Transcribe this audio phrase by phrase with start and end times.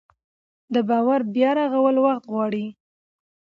[0.73, 2.65] د باور بیا رغول وخت غواړي